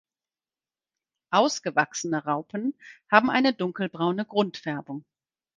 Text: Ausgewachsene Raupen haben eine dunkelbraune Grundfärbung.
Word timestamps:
Ausgewachsene 1.29 2.25
Raupen 2.25 2.73
haben 3.11 3.29
eine 3.29 3.53
dunkelbraune 3.53 4.25
Grundfärbung. 4.25 5.05